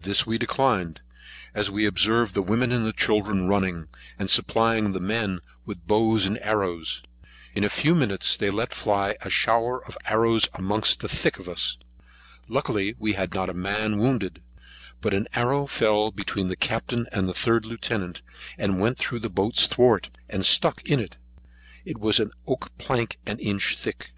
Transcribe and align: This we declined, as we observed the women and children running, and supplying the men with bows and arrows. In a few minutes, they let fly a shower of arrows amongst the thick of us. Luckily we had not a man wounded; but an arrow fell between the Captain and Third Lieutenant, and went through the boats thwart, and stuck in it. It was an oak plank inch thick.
This 0.00 0.26
we 0.26 0.38
declined, 0.38 1.02
as 1.52 1.70
we 1.70 1.84
observed 1.84 2.32
the 2.32 2.40
women 2.40 2.72
and 2.72 2.96
children 2.96 3.48
running, 3.48 3.88
and 4.18 4.30
supplying 4.30 4.92
the 4.92 4.98
men 4.98 5.40
with 5.66 5.86
bows 5.86 6.24
and 6.24 6.38
arrows. 6.38 7.02
In 7.54 7.64
a 7.64 7.68
few 7.68 7.94
minutes, 7.94 8.38
they 8.38 8.48
let 8.50 8.72
fly 8.72 9.14
a 9.20 9.28
shower 9.28 9.84
of 9.84 9.98
arrows 10.06 10.48
amongst 10.54 11.00
the 11.00 11.06
thick 11.10 11.38
of 11.38 11.50
us. 11.50 11.76
Luckily 12.48 12.94
we 12.98 13.12
had 13.12 13.34
not 13.34 13.50
a 13.50 13.52
man 13.52 13.98
wounded; 13.98 14.40
but 15.02 15.12
an 15.12 15.28
arrow 15.34 15.66
fell 15.66 16.10
between 16.10 16.48
the 16.48 16.56
Captain 16.56 17.06
and 17.12 17.36
Third 17.36 17.66
Lieutenant, 17.66 18.22
and 18.56 18.80
went 18.80 18.96
through 18.96 19.20
the 19.20 19.28
boats 19.28 19.66
thwart, 19.66 20.08
and 20.30 20.46
stuck 20.46 20.82
in 20.88 20.98
it. 20.98 21.18
It 21.84 21.98
was 21.98 22.18
an 22.20 22.30
oak 22.46 22.70
plank 22.78 23.18
inch 23.26 23.76
thick. 23.76 24.12